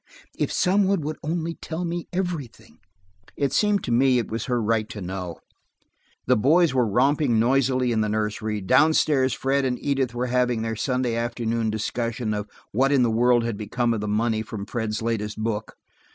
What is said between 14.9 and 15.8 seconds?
latest book.